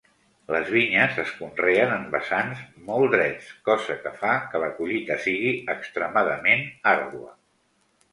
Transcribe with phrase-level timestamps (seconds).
[0.53, 5.53] Les vinyes es conreen en vessants molt drets, cosa que fa que la collita sigui
[5.75, 7.31] extremadament àrdua.